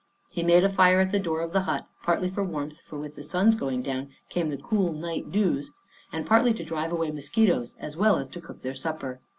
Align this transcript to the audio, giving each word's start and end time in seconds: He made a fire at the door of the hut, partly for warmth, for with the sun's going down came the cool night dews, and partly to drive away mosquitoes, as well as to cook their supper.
He 0.31 0.41
made 0.41 0.63
a 0.63 0.67
fire 0.71 0.99
at 0.99 1.11
the 1.11 1.19
door 1.19 1.41
of 1.41 1.53
the 1.53 1.59
hut, 1.69 1.85
partly 2.01 2.27
for 2.27 2.43
warmth, 2.43 2.79
for 2.87 2.97
with 2.97 3.13
the 3.13 3.21
sun's 3.21 3.53
going 3.53 3.83
down 3.83 4.09
came 4.29 4.49
the 4.49 4.57
cool 4.57 4.91
night 4.93 5.31
dews, 5.31 5.73
and 6.11 6.25
partly 6.25 6.55
to 6.55 6.63
drive 6.65 6.91
away 6.91 7.11
mosquitoes, 7.11 7.75
as 7.79 7.95
well 7.95 8.15
as 8.17 8.27
to 8.29 8.41
cook 8.41 8.63
their 8.63 8.73
supper. 8.73 9.21